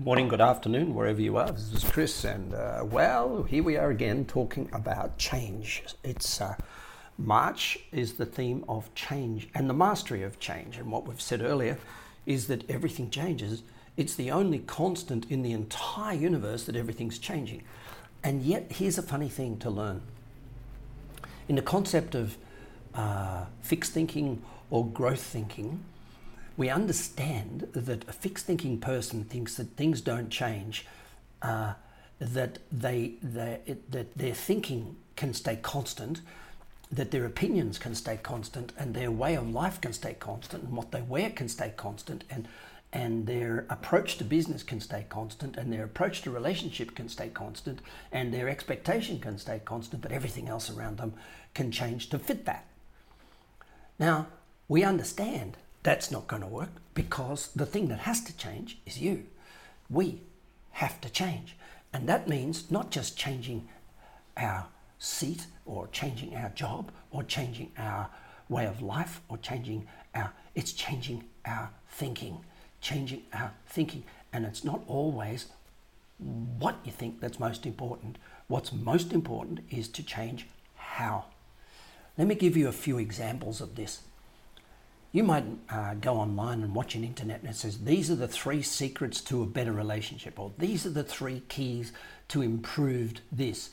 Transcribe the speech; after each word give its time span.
Morning, 0.00 0.28
good 0.28 0.40
afternoon, 0.40 0.94
wherever 0.94 1.20
you 1.20 1.38
are. 1.38 1.50
This 1.50 1.72
is 1.72 1.82
Chris, 1.82 2.22
and 2.22 2.54
uh, 2.54 2.84
well, 2.84 3.42
here 3.42 3.64
we 3.64 3.76
are 3.76 3.90
again 3.90 4.26
talking 4.26 4.70
about 4.72 5.18
change. 5.18 5.82
It's 6.04 6.40
uh, 6.40 6.54
March 7.18 7.80
is 7.90 8.12
the 8.12 8.24
theme 8.24 8.64
of 8.68 8.94
change 8.94 9.48
and 9.56 9.68
the 9.68 9.74
mastery 9.74 10.22
of 10.22 10.38
change. 10.38 10.76
And 10.76 10.92
what 10.92 11.08
we've 11.08 11.20
said 11.20 11.42
earlier 11.42 11.78
is 12.26 12.46
that 12.46 12.70
everything 12.70 13.10
changes. 13.10 13.64
It's 13.96 14.14
the 14.14 14.30
only 14.30 14.60
constant 14.60 15.28
in 15.32 15.42
the 15.42 15.50
entire 15.50 16.14
universe 16.14 16.62
that 16.66 16.76
everything's 16.76 17.18
changing. 17.18 17.64
And 18.22 18.42
yet, 18.42 18.70
here's 18.70 18.98
a 18.98 19.02
funny 19.02 19.28
thing 19.28 19.58
to 19.58 19.68
learn. 19.68 20.02
In 21.48 21.56
the 21.56 21.62
concept 21.62 22.14
of 22.14 22.36
uh, 22.94 23.46
fixed 23.62 23.94
thinking 23.94 24.44
or 24.70 24.86
growth 24.86 25.22
thinking, 25.22 25.82
we 26.58 26.68
understand 26.68 27.68
that 27.72 28.06
a 28.08 28.12
fixed 28.12 28.44
thinking 28.44 28.78
person 28.80 29.22
thinks 29.24 29.54
that 29.54 29.76
things 29.76 30.00
don't 30.00 30.28
change, 30.28 30.84
uh, 31.40 31.74
that, 32.18 32.58
they, 32.72 33.14
they, 33.22 33.60
it, 33.64 33.90
that 33.92 34.12
their 34.18 34.34
thinking 34.34 34.96
can 35.14 35.32
stay 35.32 35.54
constant, 35.54 36.20
that 36.90 37.12
their 37.12 37.24
opinions 37.24 37.78
can 37.78 37.94
stay 37.94 38.16
constant, 38.16 38.72
and 38.76 38.92
their 38.92 39.10
way 39.10 39.36
of 39.36 39.48
life 39.48 39.80
can 39.80 39.92
stay 39.92 40.14
constant, 40.14 40.64
and 40.64 40.76
what 40.76 40.90
they 40.90 41.00
wear 41.00 41.30
can 41.30 41.48
stay 41.48 41.72
constant, 41.76 42.24
and, 42.28 42.48
and 42.92 43.28
their 43.28 43.64
approach 43.70 44.18
to 44.18 44.24
business 44.24 44.64
can 44.64 44.80
stay 44.80 45.06
constant, 45.08 45.56
and 45.56 45.72
their 45.72 45.84
approach 45.84 46.22
to 46.22 46.30
relationship 46.32 46.92
can 46.96 47.08
stay 47.08 47.28
constant, 47.28 47.78
and 48.10 48.34
their 48.34 48.48
expectation 48.48 49.20
can 49.20 49.38
stay 49.38 49.60
constant, 49.64 50.02
but 50.02 50.10
everything 50.10 50.48
else 50.48 50.68
around 50.68 50.96
them 50.96 51.14
can 51.54 51.70
change 51.70 52.10
to 52.10 52.18
fit 52.18 52.46
that. 52.46 52.66
Now, 53.96 54.26
we 54.66 54.82
understand 54.82 55.56
that's 55.82 56.10
not 56.10 56.26
going 56.26 56.42
to 56.42 56.48
work 56.48 56.70
because 56.94 57.48
the 57.54 57.66
thing 57.66 57.88
that 57.88 58.00
has 58.00 58.20
to 58.22 58.36
change 58.36 58.78
is 58.86 59.00
you. 59.00 59.24
We 59.88 60.22
have 60.72 61.00
to 61.00 61.10
change. 61.10 61.56
And 61.92 62.08
that 62.08 62.28
means 62.28 62.70
not 62.70 62.90
just 62.90 63.16
changing 63.16 63.68
our 64.36 64.66
seat 64.98 65.46
or 65.64 65.88
changing 65.88 66.36
our 66.36 66.50
job 66.50 66.90
or 67.10 67.22
changing 67.22 67.72
our 67.78 68.08
way 68.48 68.66
of 68.66 68.82
life 68.82 69.20
or 69.28 69.38
changing 69.38 69.86
our, 70.14 70.32
it's 70.54 70.72
changing 70.72 71.24
our 71.44 71.70
thinking, 71.90 72.38
changing 72.80 73.22
our 73.32 73.52
thinking. 73.66 74.04
And 74.32 74.44
it's 74.44 74.64
not 74.64 74.82
always 74.86 75.46
what 76.18 76.76
you 76.84 76.92
think 76.92 77.20
that's 77.20 77.38
most 77.38 77.64
important. 77.64 78.18
What's 78.48 78.72
most 78.72 79.12
important 79.12 79.60
is 79.70 79.88
to 79.88 80.02
change 80.02 80.46
how. 80.74 81.26
Let 82.16 82.26
me 82.26 82.34
give 82.34 82.56
you 82.56 82.68
a 82.68 82.72
few 82.72 82.98
examples 82.98 83.60
of 83.60 83.76
this. 83.76 84.00
You 85.10 85.24
might 85.24 85.44
uh, 85.70 85.94
go 85.94 86.16
online 86.16 86.62
and 86.62 86.74
watch 86.74 86.94
an 86.94 87.02
internet 87.02 87.40
and 87.40 87.48
it 87.48 87.56
says, 87.56 87.78
these 87.78 88.10
are 88.10 88.14
the 88.14 88.28
three 88.28 88.62
secrets 88.62 89.20
to 89.22 89.42
a 89.42 89.46
better 89.46 89.72
relationship, 89.72 90.38
or 90.38 90.52
these 90.58 90.84
are 90.84 90.90
the 90.90 91.02
three 91.02 91.42
keys 91.48 91.92
to 92.28 92.42
improved 92.42 93.22
this. 93.32 93.70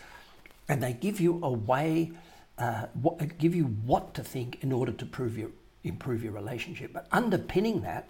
And 0.69 0.81
they 0.81 0.94
give 0.94 1.19
you 1.19 1.39
a 1.44 1.52
way, 1.52 2.13
uh, 2.58 2.86
what, 2.94 3.38
give 3.38 3.53
you 3.53 3.66
what 3.66 4.13
to 4.13 4.23
think 4.23 4.63
in 4.63 4.72
order 4.72 4.94
to 4.94 5.06
prove 5.06 5.38
your, 5.38 5.50
improve 5.83 6.23
your 6.23 6.31
relationship. 6.31 6.94
But 6.94 7.08
underpinning 7.11 7.81
that, 7.81 8.08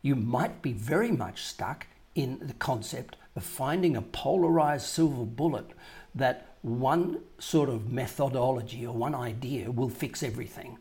you 0.00 0.16
might 0.16 0.62
be 0.62 0.72
very 0.72 1.12
much 1.12 1.44
stuck 1.44 1.86
in 2.14 2.38
the 2.42 2.54
concept 2.54 3.16
of 3.36 3.44
finding 3.44 3.96
a 3.96 4.02
polarized 4.02 4.86
silver 4.86 5.24
bullet 5.24 5.66
that 6.14 6.56
one 6.62 7.20
sort 7.38 7.68
of 7.68 7.92
methodology 7.92 8.86
or 8.86 8.94
one 8.94 9.14
idea 9.14 9.70
will 9.70 9.88
fix 9.88 10.22
everything. 10.22 10.78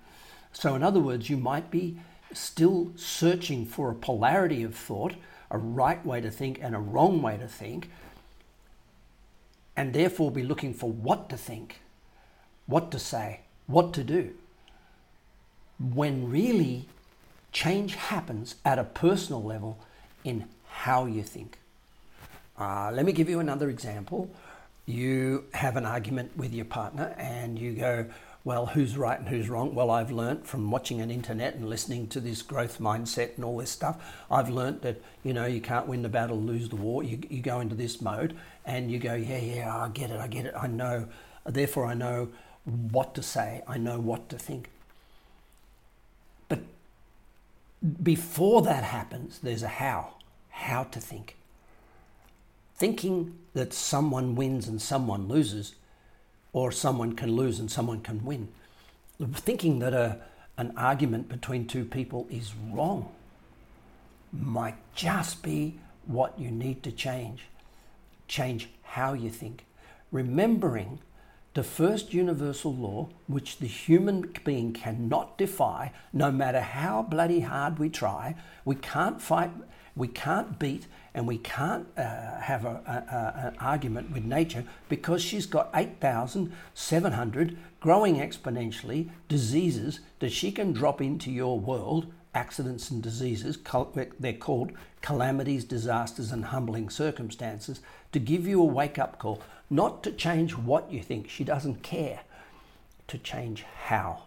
So, 0.53 0.75
in 0.75 0.83
other 0.83 0.99
words, 0.99 1.29
you 1.29 1.37
might 1.37 1.71
be 1.71 1.97
still 2.33 2.91
searching 2.95 3.65
for 3.65 3.89
a 3.91 3.95
polarity 3.95 4.63
of 4.63 4.75
thought, 4.75 5.13
a 5.49 5.57
right 5.57 6.03
way 6.05 6.21
to 6.21 6.31
think 6.31 6.59
and 6.61 6.75
a 6.75 6.79
wrong 6.79 7.21
way 7.21 7.37
to 7.37 7.47
think, 7.47 7.89
and 9.75 9.93
therefore 9.93 10.31
be 10.31 10.43
looking 10.43 10.73
for 10.73 10.89
what 10.89 11.29
to 11.29 11.37
think, 11.37 11.81
what 12.65 12.91
to 12.91 12.99
say, 12.99 13.41
what 13.67 13.93
to 13.93 14.03
do. 14.03 14.33
When 15.79 16.29
really 16.29 16.85
change 17.51 17.95
happens 17.95 18.55
at 18.63 18.79
a 18.79 18.83
personal 18.83 19.43
level 19.43 19.79
in 20.23 20.45
how 20.67 21.05
you 21.05 21.23
think. 21.23 21.57
Uh, 22.57 22.91
let 22.93 23.05
me 23.05 23.11
give 23.11 23.29
you 23.29 23.39
another 23.39 23.69
example. 23.69 24.29
You 24.85 25.45
have 25.53 25.77
an 25.77 25.85
argument 25.85 26.37
with 26.37 26.53
your 26.53 26.65
partner 26.65 27.13
and 27.17 27.57
you 27.57 27.73
go, 27.73 28.05
well, 28.43 28.65
who's 28.67 28.97
right 28.97 29.19
and 29.19 29.29
who's 29.29 29.49
wrong? 29.49 29.75
Well, 29.75 29.91
I've 29.91 30.11
learnt 30.11 30.47
from 30.47 30.71
watching 30.71 30.99
an 30.99 31.11
internet 31.11 31.53
and 31.53 31.69
listening 31.69 32.07
to 32.07 32.19
this 32.19 32.41
growth 32.41 32.79
mindset 32.79 33.35
and 33.35 33.45
all 33.45 33.57
this 33.57 33.69
stuff. 33.69 34.03
I've 34.31 34.49
learnt 34.49 34.81
that 34.81 35.01
you 35.23 35.33
know 35.33 35.45
you 35.45 35.61
can't 35.61 35.87
win 35.87 36.01
the 36.01 36.09
battle, 36.09 36.41
lose 36.41 36.69
the 36.69 36.75
war. 36.75 37.03
You, 37.03 37.19
you 37.29 37.41
go 37.41 37.59
into 37.59 37.75
this 37.75 38.01
mode 38.01 38.35
and 38.65 38.91
you 38.91 38.97
go, 38.97 39.13
yeah, 39.13 39.37
yeah, 39.37 39.75
I 39.75 39.89
get 39.89 40.09
it, 40.09 40.19
I 40.19 40.27
get 40.27 40.45
it, 40.45 40.55
I 40.59 40.67
know. 40.67 41.07
Therefore, 41.45 41.85
I 41.85 41.93
know 41.93 42.29
what 42.65 43.13
to 43.15 43.23
say, 43.23 43.61
I 43.67 43.77
know 43.77 43.99
what 43.99 44.29
to 44.29 44.37
think. 44.37 44.69
But 46.47 46.61
before 48.01 48.63
that 48.63 48.83
happens, 48.83 49.39
there's 49.39 49.63
a 49.63 49.67
how, 49.67 50.15
how 50.49 50.83
to 50.83 50.99
think. 50.99 51.35
Thinking 52.75 53.37
that 53.53 53.73
someone 53.73 54.33
wins 54.33 54.67
and 54.67 54.81
someone 54.81 55.27
loses 55.27 55.75
or 56.53 56.71
someone 56.71 57.13
can 57.13 57.35
lose 57.35 57.59
and 57.59 57.71
someone 57.71 58.01
can 58.01 58.23
win. 58.25 58.49
Thinking 59.33 59.79
that 59.79 59.93
a, 59.93 60.17
an 60.57 60.73
argument 60.75 61.29
between 61.29 61.67
two 61.67 61.85
people 61.85 62.27
is 62.29 62.53
wrong 62.71 63.11
might 64.33 64.75
just 64.95 65.43
be 65.43 65.77
what 66.05 66.37
you 66.39 66.49
need 66.49 66.83
to 66.83 66.91
change. 66.91 67.45
Change 68.27 68.69
how 68.83 69.13
you 69.13 69.29
think. 69.29 69.65
Remembering 70.11 70.99
the 71.53 71.63
first 71.63 72.13
universal 72.13 72.73
law, 72.73 73.09
which 73.27 73.57
the 73.57 73.67
human 73.67 74.33
being 74.45 74.71
cannot 74.71 75.37
defy, 75.37 75.91
no 76.13 76.31
matter 76.31 76.61
how 76.61 77.01
bloody 77.03 77.41
hard 77.41 77.77
we 77.77 77.89
try, 77.89 78.35
we 78.63 78.75
can't 78.75 79.21
fight, 79.21 79.51
we 79.95 80.07
can't 80.07 80.57
beat, 80.57 80.87
and 81.13 81.27
we 81.27 81.37
can't 81.37 81.87
uh, 81.97 82.39
have 82.39 82.63
a, 82.63 82.81
a, 82.87 83.47
an 83.47 83.55
argument 83.59 84.11
with 84.11 84.23
nature 84.23 84.63
because 84.87 85.21
she's 85.21 85.45
got 85.45 85.69
8,700 85.75 87.57
growing 87.81 88.15
exponentially 88.15 89.09
diseases 89.27 89.99
that 90.19 90.31
she 90.31 90.53
can 90.53 90.71
drop 90.71 91.01
into 91.01 91.29
your 91.29 91.59
world, 91.59 92.13
accidents 92.33 92.89
and 92.91 93.01
diseases, 93.03 93.57
they're 94.19 94.33
called 94.33 94.71
calamities, 95.01 95.63
disasters, 95.63 96.31
and 96.31 96.45
humbling 96.45 96.89
circumstances, 96.89 97.81
to 98.11 98.19
give 98.19 98.47
you 98.47 98.61
a 98.61 98.65
wake 98.65 98.99
up 98.99 99.19
call, 99.19 99.41
not 99.69 100.03
to 100.03 100.11
change 100.11 100.55
what 100.55 100.91
you 100.91 101.01
think, 101.01 101.29
she 101.29 101.43
doesn't 101.43 101.83
care, 101.83 102.21
to 103.07 103.17
change 103.17 103.63
how. 103.85 104.23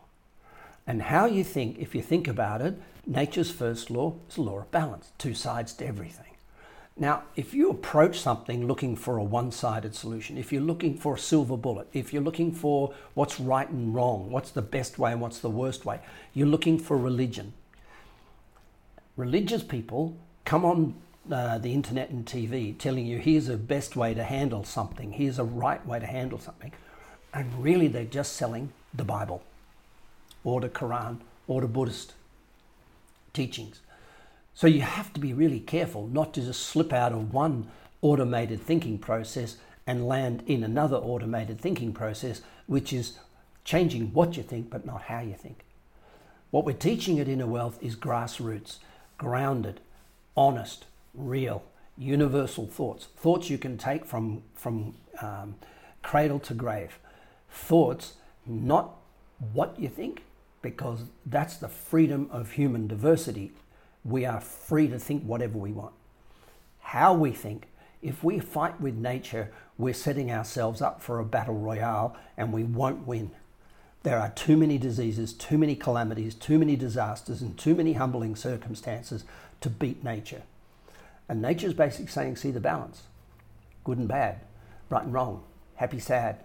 And 0.87 1.03
how 1.03 1.26
you 1.26 1.44
think, 1.44 1.78
if 1.78 1.94
you 1.94 2.03
think 2.03 2.28
about 2.28 2.60
it, 2.60 2.75
nature's 3.06 3.50
first 3.50 3.91
law 3.91 4.14
is 4.28 4.34
the 4.37 4.43
law 4.43 4.59
of 4.59 4.70
balance, 4.70 5.12
two 5.19 5.34
sides 5.34 5.72
to 5.75 5.87
everything. 5.87 6.26
Now, 6.97 7.25
if 7.34 7.53
you 7.53 7.70
approach 7.70 8.20
something 8.20 8.69
looking 8.69 8.94
for 8.94 9.16
a 9.16 9.25
one 9.25 9.50
sided 9.50 9.97
solution, 9.97 10.38
if 10.38 10.53
you're 10.53 10.62
looking 10.62 10.97
for 10.97 11.16
a 11.16 11.19
silver 11.19 11.56
bullet, 11.56 11.88
if 11.93 12.12
you're 12.12 12.22
looking 12.22 12.53
for 12.53 12.94
what's 13.14 13.41
right 13.41 13.69
and 13.69 13.93
wrong, 13.94 14.31
what's 14.31 14.53
the 14.53 14.62
best 14.62 14.97
way 14.97 15.10
and 15.10 15.20
what's 15.20 15.41
the 15.41 15.50
worst 15.50 15.84
way, 15.84 15.98
you're 16.34 16.47
looking 16.47 16.78
for 16.78 16.97
religion. 16.97 17.53
Religious 19.16 19.62
people 19.62 20.16
come 20.44 20.64
on 20.64 20.94
uh, 21.30 21.56
the 21.58 21.72
internet 21.72 22.10
and 22.10 22.26
TV 22.26 22.76
telling 22.76 23.06
you 23.06 23.19
here's 23.19 23.48
a 23.48 23.56
best 23.56 23.94
way 23.94 24.12
to 24.12 24.25
handle 24.25 24.64
something, 24.64 25.12
here's 25.12 25.38
a 25.38 25.44
right 25.44 25.84
way 25.86 26.00
to 26.00 26.06
handle 26.06 26.38
something. 26.38 26.72
And 27.32 27.62
really, 27.62 27.88
they're 27.88 28.04
just 28.04 28.34
selling 28.34 28.72
the 28.92 29.04
Bible 29.04 29.42
or 30.42 30.60
the 30.60 30.69
Quran 30.69 31.19
or 31.47 31.60
the 31.60 31.69
Buddhist 31.69 32.14
teachings. 33.32 33.80
So 34.52 34.66
you 34.66 34.82
have 34.82 35.12
to 35.14 35.20
be 35.20 35.32
really 35.32 35.60
careful 35.60 36.06
not 36.06 36.34
to 36.34 36.41
just 36.41 36.62
slip 36.62 36.92
out 36.92 37.12
of 37.12 37.32
one 37.32 37.70
automated 38.02 38.61
thinking 38.61 38.99
process 38.99 39.56
and 39.87 40.06
land 40.06 40.43
in 40.46 40.62
another 40.62 40.96
automated 40.96 41.61
thinking 41.61 41.93
process, 41.93 42.43
which 42.66 42.93
is 42.93 43.19
changing 43.64 44.12
what 44.12 44.37
you 44.37 44.43
think 44.43 44.70
but 44.70 44.87
not 44.87 45.02
how 45.02 45.20
you 45.20 45.34
think. 45.34 45.64
What 46.50 46.64
we're 46.64 46.72
teaching 46.72 47.19
at 47.19 47.28
Inner 47.28 47.46
Wealth 47.46 47.78
is 47.82 47.96
grassroots, 47.96 48.78
grounded, 49.25 49.81
honest, 50.37 50.85
real, 51.15 51.65
universal 51.97 52.67
thoughts. 52.67 53.06
Thoughts 53.17 53.49
you 53.49 53.56
can 53.56 53.79
take 53.79 54.05
from, 54.05 54.43
from 54.55 54.94
um, 55.23 55.55
cradle 56.03 56.38
to 56.41 56.55
grave. 56.55 56.99
Thoughts, 57.50 58.15
not 58.47 58.97
what 59.53 59.79
you 59.79 59.88
think, 59.88 60.25
because 60.61 61.05
that's 61.25 61.56
the 61.56 61.69
freedom 61.69 62.29
of 62.31 62.53
human 62.53 62.87
diversity 62.87 63.53
we 64.05 64.26
are 64.26 64.41
free 64.41 64.88
to 64.88 64.99
think 64.99 65.23
whatever 65.25 65.56
we 65.56 65.73
want. 65.73 65.94
How 66.81 67.15
we 67.15 67.32
think, 67.32 67.69
if 68.03 68.23
we 68.23 68.38
fight 68.38 68.79
with 68.79 68.94
nature, 68.94 69.50
we're 69.79 69.94
setting 69.94 70.31
ourselves 70.31 70.82
up 70.82 71.03
for 71.03 71.19
a 71.19 71.25
battle 71.25 71.59
royale 71.59 72.15
and 72.37 72.53
we 72.53 72.62
won't 72.62 73.06
win. 73.06 73.31
There 74.04 74.20
are 74.20 74.28
too 74.28 74.58
many 74.58 74.76
diseases, 74.76 75.32
too 75.32 75.56
many 75.56 75.74
calamities, 75.74 76.34
too 76.34 76.58
many 76.58 76.76
disasters, 76.76 77.40
and 77.40 77.56
too 77.56 77.74
many 77.74 77.94
humbling 77.94 78.36
circumstances 78.36 79.24
to 79.62 79.70
beat 79.70 80.04
nature. 80.04 80.42
And 81.26 81.40
nature's 81.40 81.72
basically 81.72 82.08
saying, 82.08 82.36
see 82.36 82.50
the 82.50 82.60
balance 82.60 83.04
good 83.82 83.98
and 83.98 84.08
bad, 84.08 84.40
right 84.88 85.04
and 85.04 85.12
wrong, 85.12 85.42
happy, 85.76 85.98
sad, 85.98 86.36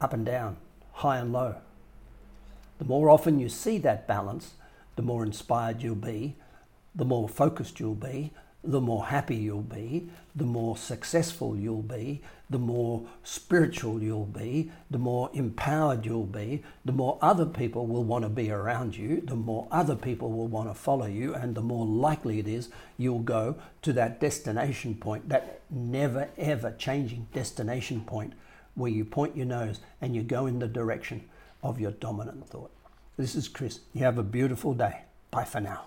up 0.00 0.12
and 0.12 0.24
down, 0.24 0.56
high 0.92 1.18
and 1.18 1.32
low. 1.32 1.56
The 2.78 2.84
more 2.84 3.10
often 3.10 3.40
you 3.40 3.48
see 3.48 3.78
that 3.78 4.06
balance, 4.06 4.54
the 4.94 5.02
more 5.02 5.24
inspired 5.24 5.82
you'll 5.82 5.96
be, 5.96 6.36
the 6.94 7.04
more 7.04 7.28
focused 7.28 7.80
you'll 7.80 7.94
be, 7.94 8.32
the 8.66 8.80
more 8.80 9.06
happy 9.06 9.36
you'll 9.36 9.62
be, 9.62 10.08
the 10.34 10.44
more 10.44 10.76
successful 10.76 11.56
you'll 11.56 11.82
be, 11.82 12.20
the 12.50 12.58
more 12.58 13.02
spiritual 13.24 14.02
you'll 14.02 14.26
be, 14.26 14.70
the 14.90 14.98
more 14.98 15.30
empowered 15.32 16.04
you'll 16.04 16.24
be, 16.24 16.62
the 16.84 16.92
more 16.92 17.18
other 17.20 17.46
people 17.46 17.86
will 17.86 18.04
want 18.04 18.24
to 18.24 18.28
be 18.28 18.50
around 18.50 18.96
you, 18.96 19.20
the 19.20 19.34
more 19.34 19.66
other 19.70 19.96
people 19.96 20.30
will 20.30 20.46
want 20.46 20.68
to 20.68 20.74
follow 20.74 21.06
you, 21.06 21.34
and 21.34 21.54
the 21.54 21.62
more 21.62 21.86
likely 21.86 22.38
it 22.38 22.46
is 22.46 22.68
you'll 22.96 23.20
go 23.20 23.56
to 23.82 23.92
that 23.92 24.20
destination 24.20 24.94
point, 24.94 25.28
that 25.28 25.60
never 25.70 26.28
ever 26.38 26.72
changing 26.72 27.26
destination 27.32 28.00
point 28.02 28.32
where 28.74 28.90
you 28.90 29.04
point 29.04 29.36
your 29.36 29.46
nose 29.46 29.80
and 30.00 30.14
you 30.14 30.22
go 30.22 30.46
in 30.46 30.58
the 30.58 30.68
direction 30.68 31.24
of 31.62 31.80
your 31.80 31.92
dominant 31.92 32.46
thought. 32.46 32.70
This 33.16 33.34
is 33.34 33.48
Chris. 33.48 33.80
You 33.94 34.04
have 34.04 34.18
a 34.18 34.22
beautiful 34.22 34.74
day. 34.74 35.02
Bye 35.30 35.44
for 35.44 35.60
now. 35.60 35.86